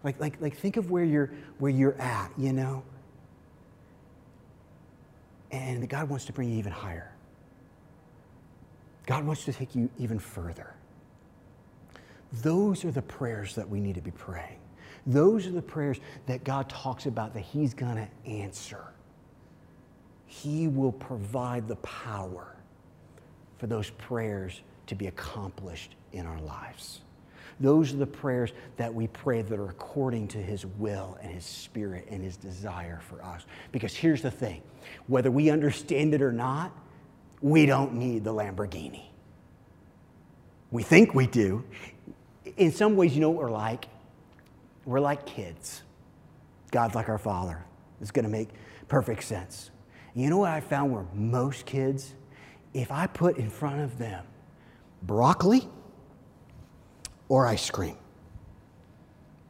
[0.03, 2.83] Like, like, like think of where you're, where you're at, you know?
[5.51, 7.13] And God wants to bring you even higher.
[9.07, 10.75] God wants to take you even further.
[12.43, 14.59] Those are the prayers that we need to be praying.
[15.07, 18.85] Those are the prayers that God talks about that He's going to answer.
[20.27, 22.57] He will provide the power
[23.59, 27.01] for those prayers to be accomplished in our lives.
[27.61, 31.45] Those are the prayers that we pray that are according to His will and His
[31.45, 33.45] Spirit and His desire for us.
[33.71, 34.63] Because here's the thing
[35.07, 36.73] whether we understand it or not,
[37.43, 39.03] we don't need the Lamborghini.
[40.71, 41.65] We think we do.
[42.57, 43.89] In some ways, you know what we're like?
[44.87, 45.83] We're like kids.
[46.71, 47.65] God's like our Father.
[48.01, 48.49] It's going to make
[48.89, 49.71] perfect sense.
[50.15, 52.15] You know what I found where most kids,
[52.73, 54.25] if I put in front of them
[55.03, 55.69] broccoli,
[57.31, 57.97] or ice cream.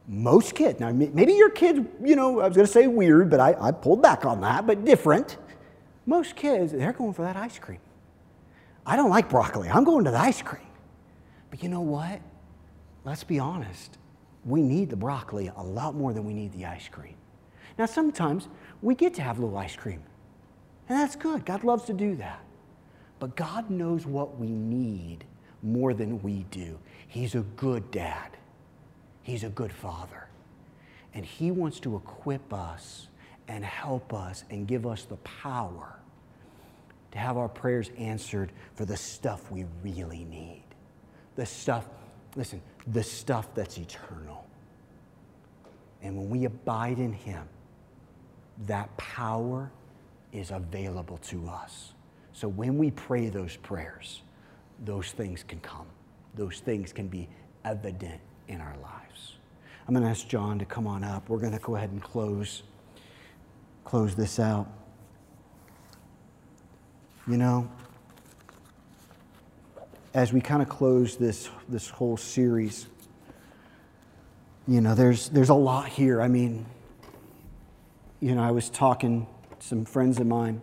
[0.07, 3.39] Most kids, now maybe your kids, you know, I was going to say weird, but
[3.39, 5.37] I, I pulled back on that, but different.
[6.05, 7.79] Most kids, they're going for that ice cream.
[8.85, 9.67] I don't like broccoli.
[9.67, 10.67] I'm going to the ice cream.
[11.49, 12.21] But you know what?
[13.03, 13.97] Let's be honest.
[14.45, 17.15] We need the broccoli a lot more than we need the ice cream.
[17.79, 18.47] Now, sometimes
[18.81, 20.03] we get to have a little ice cream,
[20.87, 21.45] and that's good.
[21.45, 22.43] God loves to do that.
[23.19, 25.25] But God knows what we need
[25.63, 26.77] more than we do.
[27.11, 28.37] He's a good dad,
[29.21, 30.29] He's a good father.
[31.13, 33.09] And He wants to equip us
[33.49, 35.99] and help us and give us the power
[37.11, 40.63] to have our prayers answered for the stuff we really need.
[41.35, 41.85] The stuff,
[42.37, 44.47] listen, the stuff that's eternal.
[46.01, 47.43] And when we abide in Him,
[48.67, 49.69] that power
[50.31, 51.91] is available to us.
[52.31, 54.21] So when we pray those prayers,
[54.85, 55.87] those things can come.
[56.35, 57.27] Those things can be
[57.65, 59.35] evident in our lives.
[59.87, 61.29] I'm going to ask John to come on up.
[61.29, 62.63] We're going to go ahead and close
[63.83, 64.67] close this out.
[67.27, 67.69] You know,
[70.13, 72.87] as we kind of close this this whole series,
[74.67, 76.21] you know, there's there's a lot here.
[76.21, 76.65] I mean,
[78.19, 79.27] you know, I was talking
[79.59, 80.61] to some friends of mine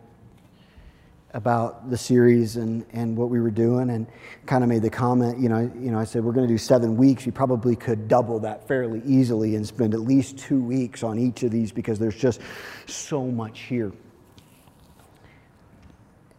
[1.35, 4.07] about the series and, and what we were doing and
[4.47, 6.59] kind of made the comment, you know, you know, I said, we're going to do
[6.59, 7.27] seven weeks.
[7.27, 11.43] You probably could double that fairly easily and spend at least two weeks on each
[11.43, 12.41] of these because there's just
[12.87, 13.93] so much here.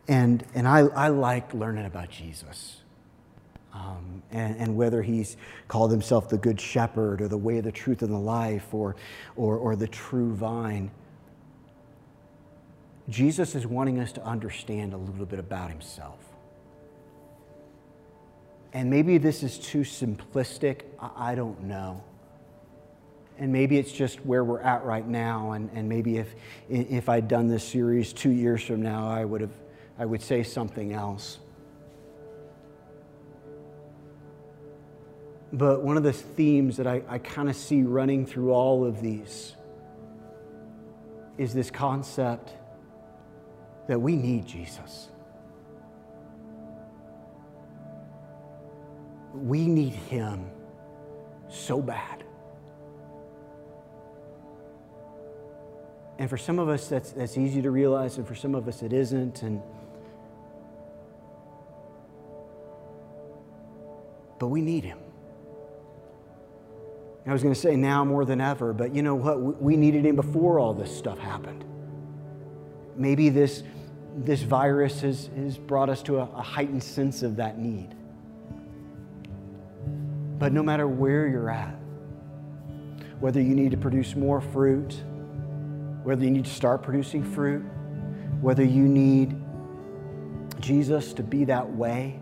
[0.07, 2.77] And, and I, I like learning about Jesus.
[3.71, 5.37] Um, and, and, whether he's
[5.67, 8.95] called himself the Good Shepherd or the way, the truth, and the life or,
[9.35, 10.89] or, or the true vine.
[13.09, 16.19] Jesus is wanting us to understand a little bit about himself.
[18.71, 22.03] And maybe this is too simplistic, I don't know.
[23.39, 25.53] And maybe it's just where we're at right now.
[25.53, 26.35] And, and maybe if,
[26.69, 29.53] if I'd done this series two years from now, I would, have,
[29.97, 31.39] I would say something else.
[35.51, 39.01] But one of the themes that I, I kind of see running through all of
[39.01, 39.55] these
[41.39, 42.51] is this concept
[43.89, 45.07] that we need Jesus.
[49.33, 50.51] We need Him
[51.47, 52.23] so bad.
[56.19, 58.83] And for some of us, that's, that's easy to realize, and for some of us,
[58.83, 59.41] it isn't.
[59.41, 59.59] And,
[64.37, 64.99] but we need Him.
[67.25, 69.59] I was going to say now more than ever, but you know what?
[69.59, 71.65] We needed Him before all this stuff happened.
[72.95, 73.63] Maybe this
[74.25, 77.95] this virus has, has brought us to a, a heightened sense of that need.
[80.37, 81.75] But no matter where you're at,
[83.19, 84.95] whether you need to produce more fruit,
[86.03, 87.61] whether you need to start producing fruit,
[88.41, 89.35] whether you need
[90.59, 92.19] Jesus to be that way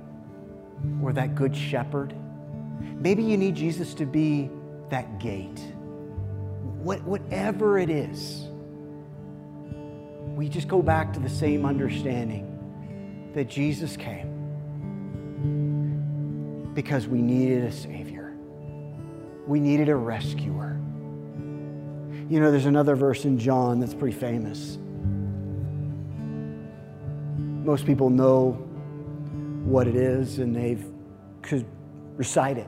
[1.02, 2.16] or that good shepherd,
[3.00, 4.50] maybe you need Jesus to be
[4.90, 5.60] that gate.
[6.82, 8.47] What, whatever it is,
[10.38, 14.36] we just go back to the same understanding that Jesus came
[16.76, 18.36] because we needed a Savior,
[19.48, 20.80] we needed a rescuer.
[22.30, 24.78] You know, there's another verse in John that's pretty famous.
[27.66, 28.52] Most people know
[29.66, 30.86] what it is and they've
[31.42, 31.66] could
[32.16, 32.68] recite it.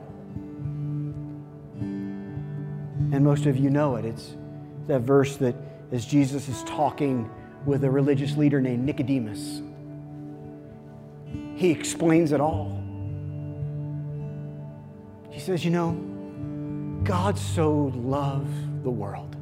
[3.12, 4.04] And most of you know it.
[4.04, 4.36] It's
[4.88, 5.54] that verse that
[5.92, 7.30] as Jesus is talking
[7.66, 9.62] with a religious leader named Nicodemus.
[11.56, 12.82] He explains it all.
[15.30, 15.92] He says, You know,
[17.04, 19.36] God so loved the world.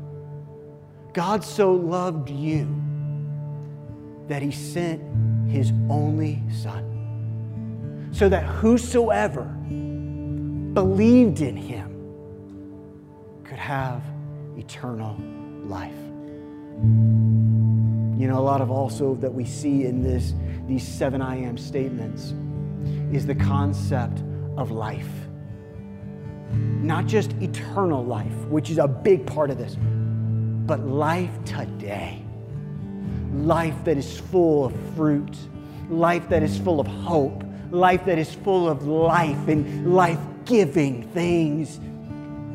[1.13, 2.83] God so loved you
[4.29, 5.03] that he sent
[5.49, 9.45] his only Son, so that whosoever
[10.75, 11.89] believed in him
[13.45, 14.03] could have
[14.57, 15.17] eternal
[15.65, 15.95] life.
[18.19, 20.35] You know, a lot of also that we see in this,
[20.67, 22.35] these seven I am statements
[23.13, 24.25] is the concept
[24.57, 25.09] of life.
[26.51, 29.77] Not just eternal life, which is a big part of this,
[30.67, 32.21] but life today.
[33.35, 35.37] Life that is full of fruit,
[35.89, 41.05] life that is full of hope, life that is full of life and life giving
[41.11, 41.79] things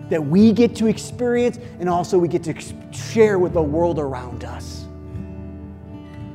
[0.10, 2.54] that we get to experience and also we get to
[2.92, 4.83] share with the world around us.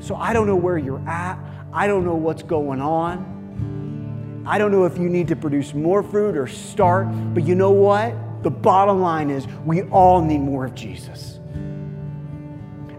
[0.09, 1.39] So I don't know where you're at.
[1.71, 4.43] I don't know what's going on.
[4.47, 7.73] I don't know if you need to produce more fruit or start, but you know
[7.73, 8.15] what?
[8.43, 11.41] The bottom line is we all need more of Jesus.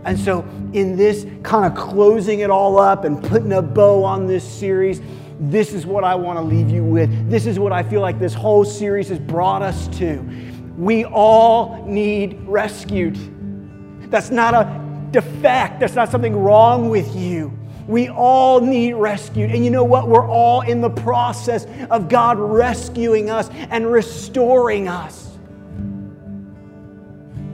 [0.06, 0.42] And so,
[0.74, 5.02] in this kind of closing it all up and putting a bow on this series,
[5.40, 7.28] this is what I want to leave you with.
[7.28, 10.24] This is what I feel like this whole series has brought us to.
[10.78, 13.18] We all need rescued.
[14.12, 15.80] That's not a defect.
[15.80, 17.58] That's not something wrong with you.
[17.88, 19.50] We all need rescued.
[19.50, 20.08] And you know what?
[20.08, 25.38] We're all in the process of God rescuing us and restoring us.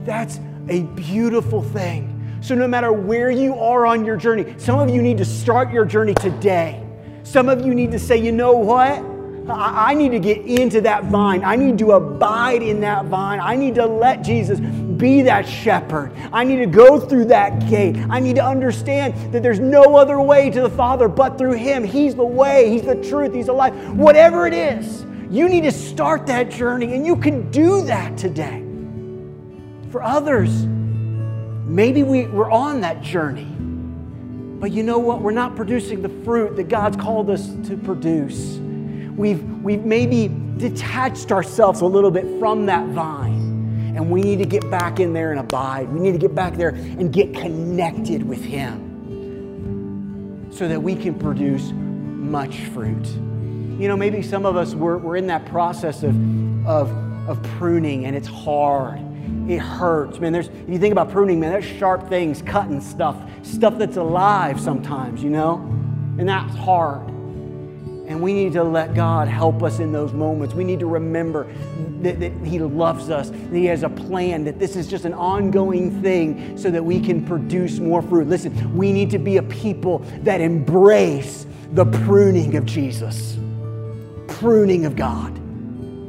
[0.04, 0.38] That's
[0.68, 2.12] a beautiful thing.
[2.42, 5.72] So, no matter where you are on your journey, some of you need to start
[5.72, 6.86] your journey today.
[7.22, 9.02] Some of you need to say, you know what?
[9.48, 11.44] I need to get into that vine.
[11.44, 13.40] I need to abide in that vine.
[13.40, 14.60] I need to let Jesus
[14.98, 16.12] be that shepherd.
[16.32, 17.96] I need to go through that gate.
[18.08, 21.84] I need to understand that there's no other way to the Father but through Him.
[21.84, 23.74] He's the way, He's the truth, He's the life.
[23.90, 28.62] Whatever it is, you need to start that journey, and you can do that today.
[29.90, 33.52] For others, maybe we, we're on that journey.
[34.60, 35.20] But you know what?
[35.20, 38.56] We're not producing the fruit that God's called us to produce.
[39.16, 43.35] We've, we've maybe detached ourselves a little bit from that vine.
[43.96, 45.88] And we need to get back in there and abide.
[45.88, 48.84] We need to get back there and get connected with Him.
[50.52, 53.06] so that we can produce much fruit.
[53.78, 56.14] You know, maybe some of us, we're, we're in that process of,
[56.66, 56.90] of,
[57.28, 59.00] of pruning and it's hard.
[59.48, 60.18] It hurts.
[60.18, 63.96] Man, there's, if you think about pruning, man, there's sharp things, cutting stuff, stuff that's
[63.96, 65.56] alive sometimes, you know?
[66.18, 67.10] And that's hard.
[68.06, 70.54] And we need to let God help us in those moments.
[70.54, 71.52] We need to remember
[72.02, 75.14] that, that, He loves us, that He has a plan, that this is just an
[75.14, 78.28] ongoing thing so that we can produce more fruit.
[78.28, 83.38] Listen, we need to be a people that embrace the pruning of Jesus,
[84.28, 85.36] pruning of God,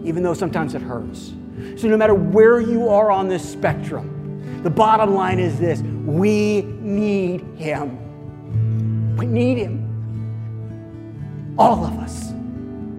[0.06, 1.34] even though sometimes it hurts.
[1.78, 6.62] So, no matter where you are on this spectrum, the bottom line is this we
[6.62, 9.16] need Him.
[9.18, 9.87] We need Him.
[11.58, 12.32] All of us.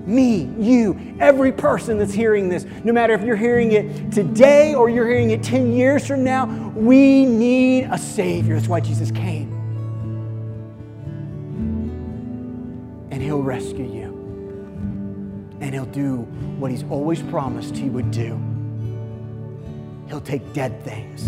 [0.08, 4.88] Me, you, every person that's hearing this, no matter if you're hearing it today or
[4.88, 8.54] you're hearing it 10 years from now, we need a Savior.
[8.54, 9.52] That's why Jesus came.
[13.10, 14.08] And He'll rescue you.
[15.60, 16.20] And He'll do
[16.58, 18.40] what He's always promised He would do.
[20.08, 21.22] He'll take dead things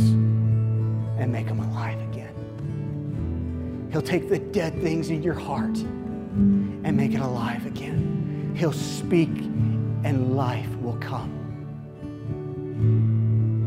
[1.20, 3.88] and make them alive again.
[3.92, 5.76] He'll take the dead things in your heart
[6.84, 8.54] and make it alive again.
[8.56, 11.36] He'll speak and life will come.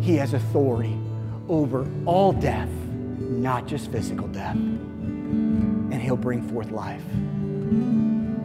[0.01, 0.97] He has authority
[1.47, 2.69] over all death,
[3.19, 4.55] not just physical death.
[4.55, 7.03] And He'll bring forth life.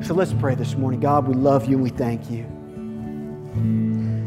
[0.06, 1.00] So let's pray this morning.
[1.00, 2.44] God, we love you and we thank you.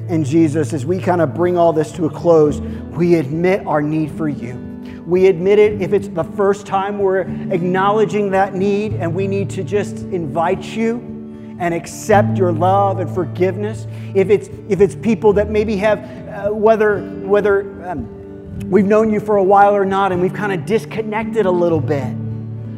[0.09, 3.81] And Jesus, as we kind of bring all this to a close, we admit our
[3.81, 4.70] need for you.
[5.05, 9.49] We admit it if it's the first time we're acknowledging that need and we need
[9.51, 10.97] to just invite you
[11.59, 13.87] and accept your love and forgiveness.
[14.15, 15.99] If it's, if it's people that maybe have,
[16.29, 20.51] uh, whether, whether um, we've known you for a while or not, and we've kind
[20.51, 22.13] of disconnected a little bit,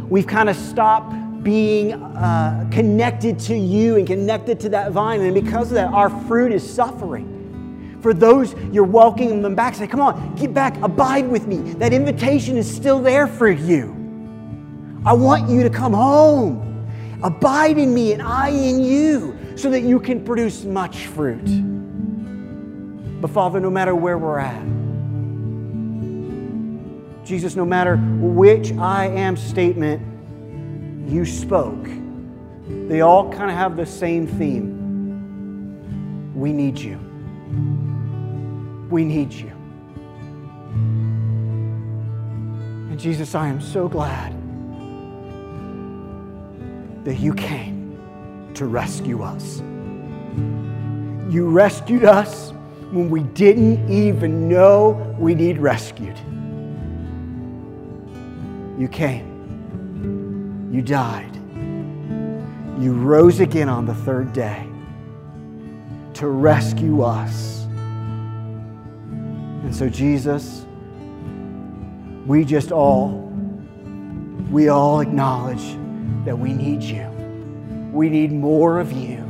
[0.09, 1.13] we've kind of stopped
[1.43, 5.21] being uh, connected to you and connected to that vine.
[5.21, 7.42] And because of that, our fruit is suffering.
[8.03, 9.75] For those, you're welcoming them back.
[9.75, 11.73] Say, come on, get back, abide with me.
[11.75, 13.95] That invitation is still there for you.
[15.05, 16.85] I want you to come home.
[17.23, 21.45] Abide in me and I in you so that you can produce much fruit.
[23.21, 24.65] But Father, no matter where we're at,
[27.25, 30.01] Jesus, no matter which I am statement
[31.09, 31.87] you spoke,
[32.67, 34.73] they all kind of have the same theme.
[36.35, 36.99] We need you.
[38.93, 39.49] We need you.
[42.91, 44.33] And Jesus, I am so glad
[47.03, 47.97] that you came
[48.53, 49.61] to rescue us.
[51.27, 52.51] You rescued us
[52.91, 56.19] when we didn't even know we need rescued.
[58.77, 60.69] You came.
[60.71, 61.35] You died.
[62.79, 64.67] You rose again on the third day
[66.13, 67.52] to rescue us
[69.63, 70.65] and so, Jesus,
[72.25, 73.31] we just all,
[74.51, 75.77] we all acknowledge
[76.25, 77.07] that we need you.
[77.93, 79.23] We need more of you.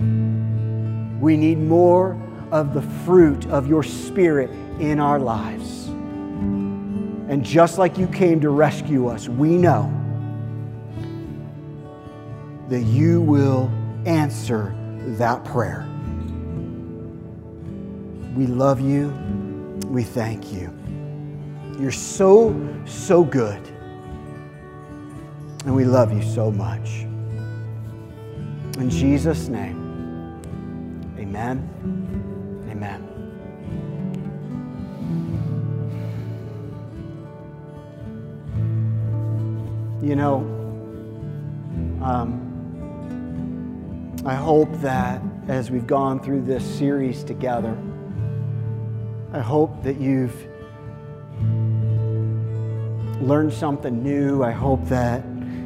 [1.19, 2.19] We need more
[2.51, 5.85] of the fruit of your Spirit in our lives.
[5.85, 9.93] And just like you came to rescue us, we know
[12.69, 13.71] that you will
[14.05, 14.75] answer
[15.17, 15.87] that prayer.
[18.35, 19.11] We love you
[19.93, 20.73] we thank you.
[21.79, 23.61] You're so, so good.
[25.65, 27.01] And we love you so much.
[28.79, 30.41] In Jesus' name,
[31.19, 31.69] amen.
[32.71, 33.07] Amen.
[40.01, 40.37] You know,
[42.01, 42.39] um,
[44.25, 47.77] I hope that as we've gone through this series together,
[49.33, 50.35] I hope that you've
[53.19, 54.43] learned something new.
[54.43, 55.23] I hope that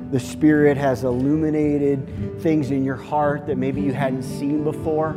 [0.09, 5.09] the Spirit has illuminated things in your heart that maybe you hadn't seen before.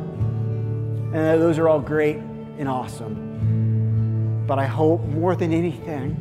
[1.12, 4.44] And those are all great and awesome.
[4.48, 6.16] But I hope more than anything,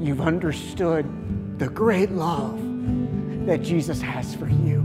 [0.00, 1.06] you've understood
[1.60, 2.58] the great love
[3.46, 4.84] that Jesus has for you,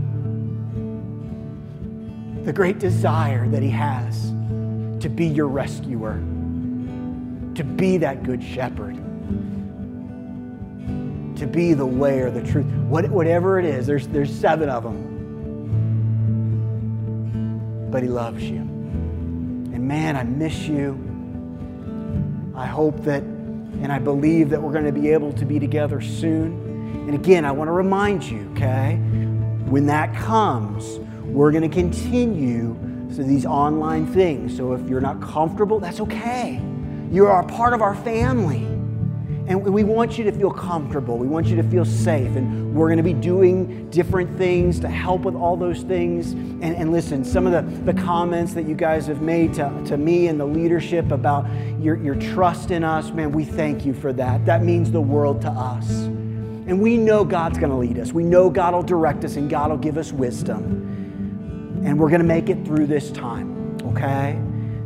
[2.44, 4.32] the great desire that He has
[5.00, 6.14] to be your rescuer,
[7.54, 8.96] to be that good shepherd,
[11.36, 12.66] to be the way or the truth.
[12.66, 15.08] What, whatever it is, there's, there's seven of them.
[17.90, 18.58] But He loves you.
[18.58, 20.98] And man, I miss you.
[22.54, 26.00] I hope that, and I believe that we're going to be able to be together
[26.02, 26.68] soon.
[27.06, 28.96] And again, I want to remind you, okay,
[29.66, 32.76] when that comes, we're going to continue
[33.12, 34.56] so these online things.
[34.56, 36.60] So if you're not comfortable, that's okay.
[37.10, 38.66] You are a part of our family.
[39.50, 41.18] And we want you to feel comfortable.
[41.18, 42.36] We want you to feel safe.
[42.36, 46.32] And we're going to be doing different things to help with all those things.
[46.32, 49.96] And, and listen, some of the, the comments that you guys have made to, to
[49.96, 51.48] me and the leadership about
[51.80, 54.46] your, your trust in us, man, we thank you for that.
[54.46, 55.90] That means the world to us.
[55.90, 58.12] And we know God's going to lead us.
[58.12, 60.89] We know God will direct us and God will give us wisdom.
[61.82, 64.38] And we're going to make it through this time, okay?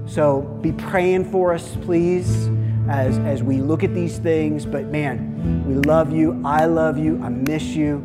[0.06, 2.48] So be praying for us, please
[2.88, 4.66] as, as we look at these things.
[4.66, 6.40] But man, we love you.
[6.44, 7.20] I love you.
[7.22, 7.96] I miss you.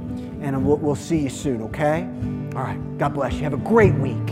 [0.42, 2.04] And we'll, we'll see you soon, okay?
[2.56, 2.98] All right.
[2.98, 3.42] God bless you.
[3.42, 4.29] Have a great week.